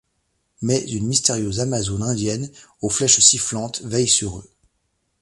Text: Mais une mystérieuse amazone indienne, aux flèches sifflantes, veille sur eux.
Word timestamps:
Mais 0.63 0.83
une 0.89 1.05
mystérieuse 1.05 1.59
amazone 1.59 2.01
indienne, 2.01 2.49
aux 2.81 2.89
flèches 2.89 3.19
sifflantes, 3.19 3.83
veille 3.83 4.07
sur 4.07 4.39
eux. 4.39 4.49